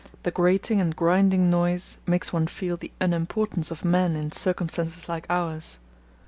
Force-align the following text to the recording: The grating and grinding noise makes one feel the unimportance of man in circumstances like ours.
The 0.23 0.31
grating 0.31 0.81
and 0.81 0.95
grinding 0.95 1.51
noise 1.51 1.99
makes 2.07 2.33
one 2.33 2.47
feel 2.47 2.75
the 2.75 2.91
unimportance 2.99 3.69
of 3.69 3.85
man 3.85 4.15
in 4.15 4.31
circumstances 4.31 5.07
like 5.07 5.27
ours. 5.29 5.77